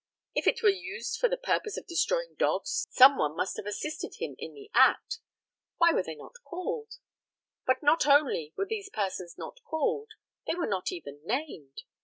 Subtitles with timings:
[0.33, 4.15] If it were used for the purpose of destroying dogs some one must have assisted
[4.15, 5.19] him in the act.
[5.77, 6.95] Why were they not called?
[7.67, 10.13] But not only were these persons not called,
[10.47, 11.83] they were not even named.